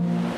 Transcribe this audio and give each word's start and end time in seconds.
Thinking 0.00 0.29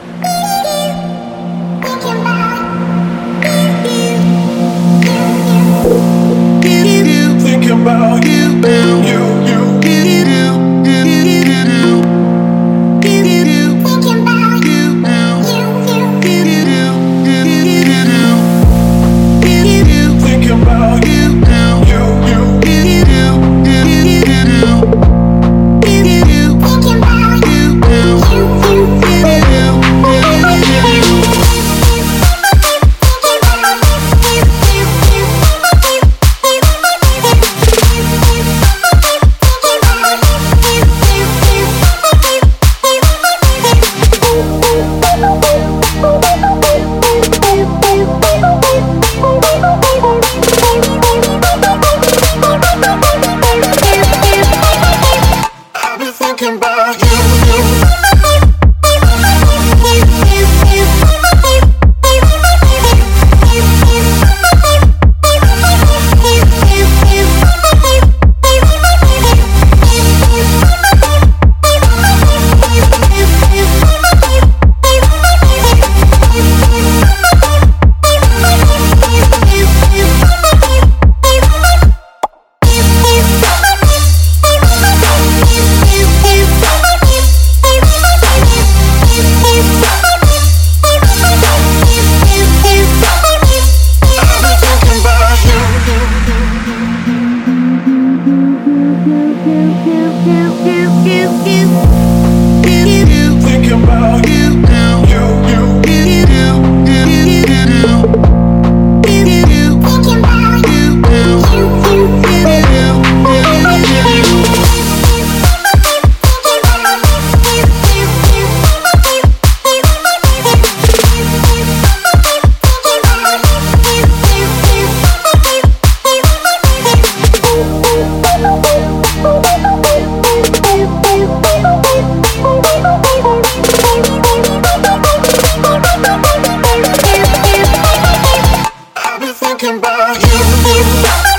about 139.83 140.23
you. 140.23 141.32